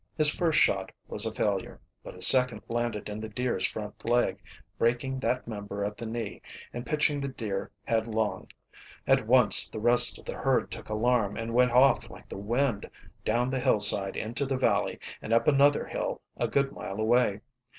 [0.17, 4.39] His first shot was a failure, but his second landed in the deer's front leg,
[4.79, 6.41] breaking that member at the knee
[6.73, 8.47] and pitching the deer headlong.
[9.05, 12.89] At once the rest of the herd took alarm, and went off like the wind,
[13.23, 17.41] down the hillside into the valley and up another hill a good mile away.